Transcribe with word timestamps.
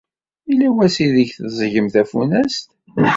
Yella 0.47 0.67
wass 0.75 0.95
ideg 1.05 1.29
d-teẓẓgem 1.31 1.87
tafunast? 1.93 2.67